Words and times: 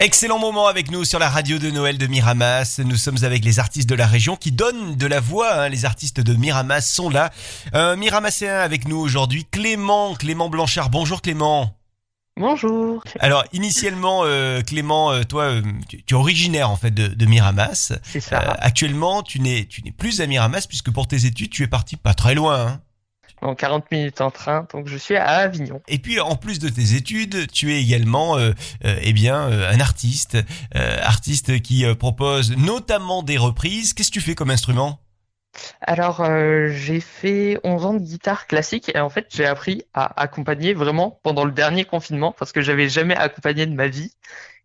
Excellent 0.00 0.38
moment 0.38 0.68
avec 0.68 0.92
nous 0.92 1.04
sur 1.04 1.18
la 1.18 1.28
radio 1.28 1.58
de 1.58 1.70
Noël 1.72 1.98
de 1.98 2.06
Miramas. 2.06 2.80
Nous 2.84 2.94
sommes 2.96 3.16
avec 3.24 3.44
les 3.44 3.58
artistes 3.58 3.88
de 3.88 3.96
la 3.96 4.06
région 4.06 4.36
qui 4.36 4.52
donnent 4.52 4.94
de 4.94 5.06
la 5.08 5.18
voix. 5.18 5.52
hein. 5.62 5.68
Les 5.68 5.84
artistes 5.84 6.20
de 6.20 6.34
Miramas 6.34 6.82
sont 6.82 7.10
là. 7.10 7.30
Un 7.72 7.96
Miramasséen 7.96 8.60
avec 8.60 8.86
nous 8.86 8.96
aujourd'hui, 8.96 9.44
Clément, 9.50 10.14
Clément 10.14 10.48
Blanchard. 10.50 10.90
Bonjour 10.90 11.20
Clément. 11.20 11.74
Bonjour. 12.36 13.02
Alors 13.18 13.42
initialement, 13.52 14.20
euh, 14.24 14.60
Clément, 14.62 15.10
euh, 15.10 15.24
toi, 15.24 15.46
euh, 15.46 15.62
tu, 15.88 16.00
tu 16.04 16.14
es 16.14 16.16
originaire 16.16 16.70
en 16.70 16.76
fait 16.76 16.92
de, 16.92 17.08
de 17.08 17.26
Miramas. 17.26 17.92
C'est 18.04 18.18
Euh, 18.18 18.20
ça. 18.20 18.38
actuellement, 18.60 19.24
tu 19.24 19.40
n'es 19.40 19.64
tu 19.66 19.82
n'es 19.82 19.90
plus 19.90 20.20
à 20.20 20.28
Miramas 20.28 20.66
puisque 20.68 20.92
pour 20.92 21.08
tes 21.08 21.26
études, 21.26 21.50
tu 21.50 21.64
es 21.64 21.66
parti 21.66 21.96
pas 21.96 22.14
très 22.14 22.36
loin. 22.36 22.60
hein. 22.68 22.80
En 23.42 23.54
40 23.54 23.90
minutes 23.90 24.20
en 24.20 24.30
train, 24.30 24.66
donc 24.72 24.88
je 24.88 24.96
suis 24.96 25.16
à 25.16 25.26
Avignon. 25.26 25.80
Et 25.88 25.98
puis 25.98 26.20
en 26.20 26.36
plus 26.36 26.58
de 26.58 26.68
tes 26.68 26.94
études, 26.94 27.50
tu 27.52 27.72
es 27.72 27.80
également 27.80 28.36
euh, 28.36 28.52
euh, 28.84 28.98
eh 29.00 29.12
bien 29.12 29.48
euh, 29.48 29.70
un 29.70 29.80
artiste, 29.80 30.36
euh, 30.74 30.98
artiste 31.02 31.60
qui 31.62 31.84
propose 31.94 32.56
notamment 32.56 33.22
des 33.22 33.36
reprises. 33.38 33.94
Qu'est-ce 33.94 34.10
que 34.10 34.14
tu 34.14 34.20
fais 34.20 34.34
comme 34.34 34.50
instrument? 34.50 35.00
Alors, 35.80 36.20
euh, 36.20 36.68
j'ai 36.68 37.00
fait 37.00 37.58
11 37.64 37.86
ans 37.86 37.94
de 37.94 37.98
guitare 38.00 38.46
classique 38.46 38.90
et 38.94 39.00
en 39.00 39.08
fait, 39.08 39.26
j'ai 39.30 39.46
appris 39.46 39.82
à 39.94 40.20
accompagner 40.20 40.74
vraiment 40.74 41.18
pendant 41.22 41.44
le 41.44 41.52
dernier 41.52 41.84
confinement 41.84 42.32
parce 42.38 42.52
que 42.52 42.60
j'avais 42.60 42.88
jamais 42.88 43.16
accompagné 43.16 43.66
de 43.66 43.74
ma 43.74 43.88
vie. 43.88 44.12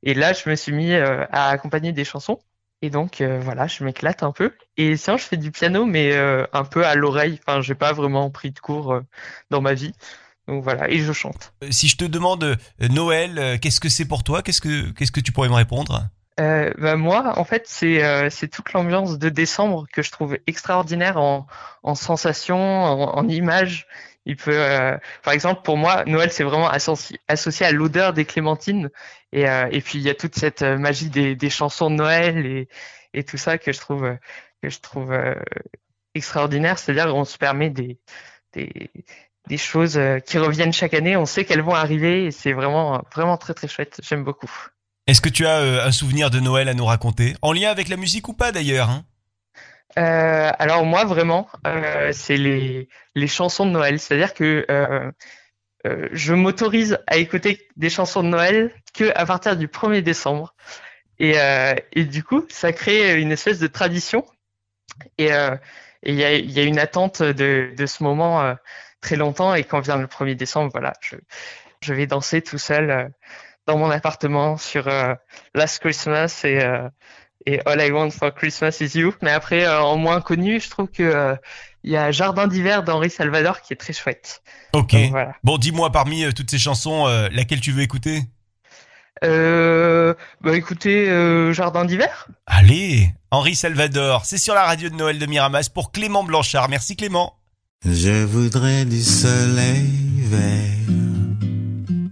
Et 0.03 0.13
là, 0.13 0.34
je 0.34 0.49
me 0.49 0.55
suis 0.55 0.73
mis 0.73 0.93
à 0.93 1.48
accompagner 1.49 1.93
des 1.93 2.03
chansons. 2.03 2.40
Et 2.83 2.89
donc, 2.89 3.21
euh, 3.21 3.39
voilà, 3.39 3.65
je 3.65 3.81
m'éclate 3.85 4.23
un 4.23 4.33
peu. 4.33 4.51
Et 4.75 4.97
sinon, 4.97 5.15
je 5.15 5.23
fais 5.23 5.37
du 5.37 5.51
piano, 5.51 5.85
mais 5.85 6.11
euh, 6.11 6.45
un 6.51 6.65
peu 6.65 6.85
à 6.85 6.95
l'oreille. 6.95 7.39
Enfin, 7.47 7.61
j'ai 7.61 7.75
pas 7.75 7.93
vraiment 7.93 8.29
pris 8.29 8.51
de 8.51 8.59
cours 8.59 8.91
euh, 8.91 9.01
dans 9.49 9.61
ma 9.61 9.73
vie. 9.73 9.93
Donc 10.49 10.61
voilà, 10.61 10.89
et 10.89 10.99
je 10.99 11.13
chante. 11.13 11.53
Si 11.71 11.87
je 11.87 11.95
te 11.95 12.03
demande 12.03 12.57
Noël, 12.81 13.57
qu'est-ce 13.61 13.79
que 13.79 13.87
c'est 13.87 14.03
pour 14.03 14.23
toi? 14.25 14.41
Qu'est-ce 14.41 14.59
que 14.59 14.91
qu'est-ce 14.91 15.13
que 15.13 15.21
tu 15.21 15.31
pourrais 15.31 15.47
me 15.47 15.53
répondre? 15.53 16.09
Euh, 16.39 16.73
bah 16.77 16.97
moi, 16.97 17.39
en 17.39 17.45
fait, 17.45 17.63
c'est 17.67 18.03
euh, 18.03 18.29
c'est 18.29 18.49
toute 18.49 18.73
l'ambiance 18.73 19.18
de 19.18 19.29
décembre 19.29 19.85
que 19.93 20.01
je 20.01 20.12
trouve 20.12 20.37
extraordinaire 20.47 21.18
en, 21.18 21.47
en 21.84 21.95
sensations, 21.95 22.84
en, 22.84 23.18
en 23.18 23.27
images. 23.29 23.87
Il 24.26 24.38
peut, 24.38 24.55
euh, 24.55 24.98
par 25.21 25.34
exemple, 25.34 25.62
pour 25.63 25.77
moi, 25.77 26.05
Noël, 26.05 26.32
c'est 26.32 26.43
vraiment 26.43 26.70
associé, 26.70 27.66
à 27.66 27.71
l'odeur 27.71 28.13
des 28.13 28.26
clémentines. 28.26 28.90
Et, 29.34 29.49
euh, 29.49 29.68
et 29.71 29.82
puis, 29.82 29.99
il 29.99 30.04
y 30.04 30.10
a 30.10 30.15
toute 30.15 30.35
cette 30.35 30.62
euh, 30.62 30.77
magie 30.77 31.10
des, 31.10 31.49
chansons 31.49 31.90
de 31.90 31.96
Noël 31.96 32.68
et, 33.13 33.24
tout 33.24 33.38
ça 33.38 33.57
que 33.57 33.71
je 33.71 33.80
trouve, 33.80 34.18
extraordinaire. 36.15 36.80
C'est-à-dire 36.80 37.07
qu'on 37.07 37.26
se 37.26 37.38
permet 37.38 37.70
des, 37.70 37.98
choses 39.57 39.99
qui 40.26 40.37
reviennent 40.37 40.74
chaque 40.74 40.93
année. 40.93 41.18
On 41.18 41.26
sait 41.26 41.43
qu'elles 41.43 41.62
vont 41.62 41.76
arriver 41.76 42.26
et 42.26 42.32
c'est 42.32 42.54
vraiment, 42.54 43.04
vraiment 43.13 43.37
très, 43.37 43.54
très 43.54 43.68
chouette. 43.68 43.99
J'aime 44.02 44.24
beaucoup. 44.24 44.52
Est-ce 45.05 45.20
que 45.20 45.30
tu 45.30 45.46
as 45.46 45.84
un 45.84 45.91
souvenir 45.91 46.30
de 46.30 46.40
Noël 46.40 46.70
à 46.70 46.74
nous 46.74 46.85
raconter? 46.85 47.35
En 47.41 47.52
lien 47.52 47.70
avec 47.70 47.90
la 47.90 47.98
musique 47.98 48.30
ou 48.30 48.34
pas 48.34 48.54
d'ailleurs 48.54 48.90
hein? 48.90 49.04
Euh, 49.98 50.51
alors 50.57 50.85
moi 50.85 51.05
vraiment, 51.05 51.48
euh, 51.67 52.12
c'est 52.13 52.37
les 52.37 52.87
chansons 53.27 53.65
de 53.65 53.71
Noël. 53.71 53.99
C'est-à-dire 53.99 54.34
que 54.34 54.65
euh, 54.70 55.12
je 56.12 56.34
m'autorise 56.34 56.98
à 57.07 57.17
écouter 57.17 57.67
des 57.75 57.90
chansons 57.90 58.23
de 58.23 58.29
Noël 58.29 58.73
que 58.93 59.12
à 59.15 59.25
partir 59.25 59.57
du 59.57 59.67
1er 59.67 60.01
décembre. 60.01 60.55
Et, 61.20 61.35
du 62.05 62.23
coup, 62.23 62.45
ça 62.49 62.73
crée 62.73 63.20
une 63.21 63.31
espèce 63.31 63.59
de 63.59 63.67
tradition. 63.67 64.25
Et 65.17 65.29
il 66.03 66.16
y 66.16 66.23
a, 66.23 66.63
une 66.63 66.79
attente 66.79 67.22
de, 67.22 67.85
ce 67.85 68.03
moment 68.03 68.56
très 69.00 69.16
longtemps. 69.16 69.53
Et 69.56 69.63
quand 69.63 69.79
vient 69.79 69.97
le 69.97 70.07
1er 70.07 70.35
décembre, 70.35 70.72
voilà, 70.73 70.94
je, 71.01 71.16
je 71.81 71.94
vais 71.94 72.07
danser 72.07 72.41
tout 72.41 72.57
seul 72.57 73.12
dans 73.68 73.78
mon 73.78 73.90
appartement 73.90 74.57
sur 74.57 74.90
Last 75.53 75.79
Christmas 75.79 76.41
et, 76.44 76.59
et 77.46 77.59
All 77.66 77.81
I 77.81 77.91
Want 77.91 78.12
for 78.12 78.34
Christmas 78.34 78.78
is 78.81 78.97
You. 78.97 79.13
Mais 79.22 79.31
après, 79.31 79.66
euh, 79.66 79.81
en 79.81 79.97
moins 79.97 80.22
connu, 80.22 80.59
je 80.59 80.69
trouve 80.69 80.88
que 80.88 81.03
euh, 81.03 81.36
il 81.84 81.91
y 81.91 81.97
a 81.97 82.12
Jardin 82.12 82.47
d'hiver 82.47 82.84
d'Henri 82.84 83.09
Salvador 83.09 83.62
qui 83.62 83.74
est 83.74 83.78
très 83.78 83.94
chouette. 83.94 84.42
Ok. 84.74 84.94
Donc, 84.94 85.12
voilà. 85.12 85.34
Bon, 85.44 85.58
dis-moi 85.58 85.92
parmi 85.92 86.24
euh, 86.24 86.32
toutes 86.32 86.52
ces 86.52 86.59
chansons, 86.59 87.08
euh, 87.08 87.28
laquelle 87.32 87.59
tu 87.59 87.72
veux 87.72 87.82
écouter? 87.82 88.22
Euh, 89.24 90.14
bah 90.42 90.56
écoutez, 90.58 91.09
euh, 91.09 91.53
Jardin 91.53 91.86
d'hiver. 91.86 92.28
Allez, 92.46 93.09
Henri 93.32 93.56
Salvador, 93.56 94.26
c'est 94.26 94.38
sur 94.38 94.53
la 94.53 94.66
radio 94.66 94.90
de 94.90 94.96
Noël 94.96 95.18
de 95.18 95.26
Miramas 95.26 95.70
pour 95.74 95.92
Clément 95.94 96.24
Blanchard. 96.24 96.68
Merci 96.68 96.98
Clément. 96.98 97.36
Je 97.86 98.24
voudrais 98.24 98.86
du 98.86 99.02
soleil 99.02 99.92
vert, 100.24 100.98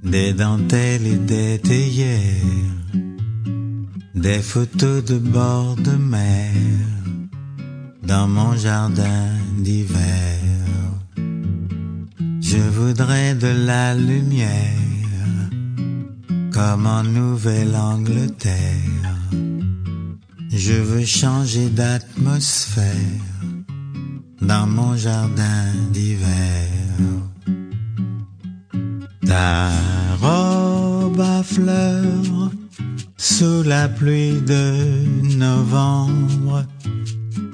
des 0.04 0.32
dentelles 0.34 1.08
et 1.08 1.16
des 1.16 1.60
théières, 1.60 2.20
des 4.14 4.40
photos 4.40 5.04
de 5.04 5.18
bord 5.18 5.76
de 5.78 5.92
mer 5.92 6.52
dans 8.04 8.28
mon 8.28 8.56
jardin 8.58 9.30
d'hiver. 9.58 10.40
Je 12.42 12.58
voudrais 12.58 13.36
de 13.36 13.48
la 13.48 13.96
lumière 13.96 14.82
comme 16.52 16.86
en 16.86 17.04
Nouvelle-Angleterre. 17.04 18.50
Je 20.50 20.74
veux 20.74 21.06
changer 21.06 21.70
d'atmosphère 21.70 22.86
dans 24.42 24.68
mon 24.68 24.98
jardin 24.98 25.72
d'hiver. 25.94 26.68
Ta 29.26 29.70
robe 30.20 31.22
à 31.22 31.42
fleurs 31.44 32.11
sous 33.42 33.64
la 33.64 33.90
pluie 33.90 34.40
de 34.40 34.62
novembre, 35.36 36.64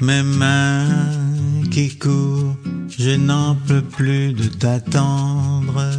mes 0.02 0.22
mains 0.22 1.64
qui 1.72 1.98
courent, 1.98 2.58
je 2.90 3.12
n'en 3.12 3.56
peux 3.56 3.81
plus 3.81 4.34
de 4.34 4.50
t'attendre. 4.50 5.90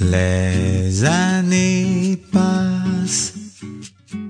Les 0.00 1.04
années 1.04 2.22
passent, 2.30 3.34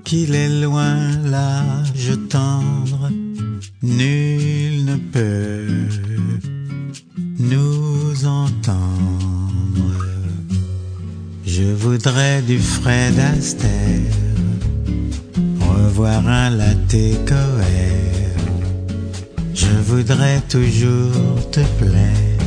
qu'il 0.03 0.33
est 0.33 0.61
loin 0.63 0.95
l'âge 1.25 2.17
tendre, 2.27 3.11
nul 3.83 4.85
ne 4.85 4.95
peut 4.95 5.67
nous 7.37 8.25
entendre. 8.25 9.18
Je 11.59 11.73
voudrais 11.73 12.41
du 12.41 12.57
Fred 12.57 13.19
Astaire, 13.19 14.13
revoir 15.59 16.25
un 16.25 16.51
latte 16.51 16.95
coère. 17.27 18.37
Je 19.53 19.73
voudrais 19.85 20.39
toujours 20.47 21.49
te 21.51 21.59
plaire 21.77 22.39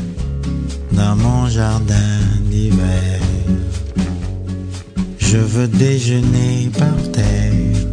dans 0.93 1.15
mon 1.17 1.47
jardin 1.47 2.21
d'hiver. 2.51 3.21
Je 5.19 5.37
veux 5.37 5.69
déjeuner 5.69 6.71
par 6.79 6.97
terre, 7.13 7.87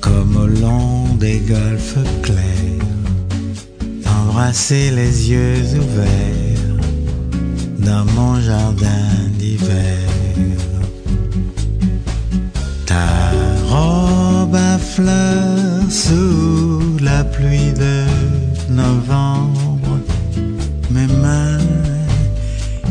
comme 0.00 0.36
au 0.36 0.46
long 0.46 1.14
des 1.20 1.38
golfes 1.40 1.98
clairs, 2.22 2.86
embrasser 4.06 4.90
les 4.90 5.30
yeux 5.30 5.60
ouverts 5.76 6.51
dans 7.84 8.04
mon 8.16 8.40
jardin 8.40 9.06
d'hiver. 9.38 10.08
Ta 12.86 13.30
robe 13.68 14.54
à 14.54 14.78
fleurs 14.78 15.90
sous 15.90 16.96
la 17.00 17.24
pluie 17.24 17.72
de 17.72 18.04
novembre, 18.70 19.98
mes 20.90 21.06
mains 21.06 21.58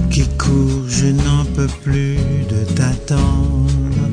qui 0.09 0.28
courent, 0.38 0.88
je 0.88 1.08
n'en 1.08 1.44
peux 1.56 1.72
plus 1.84 2.18
de 2.50 2.63
t'attendre. 2.75 4.09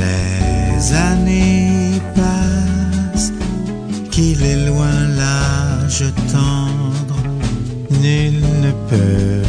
Les 0.00 0.94
années 0.94 2.00
passent, 2.14 3.32
qu'il 4.10 4.42
est 4.42 4.66
loin 4.66 4.96
l'âge 5.16 6.04
tendre, 6.32 6.97
nul 8.00 8.40
ne 8.62 8.70
peut 8.88 9.42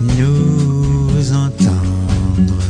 nous 0.00 1.32
entendre. 1.32 2.62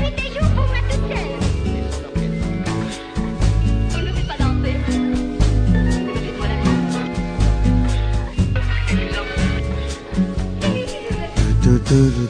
Mettez 0.00 0.28
jour 0.32 0.48
pour 0.54 0.66
moi 0.66 0.80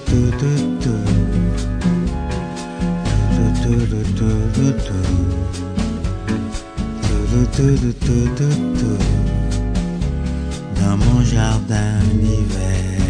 toute 0.09 0.85
dans 10.77 10.97
mon 10.99 11.23
jardin 11.25 11.99
d'hiver. 12.13 13.04